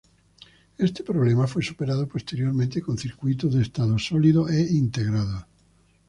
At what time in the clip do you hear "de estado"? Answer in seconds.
3.53-3.99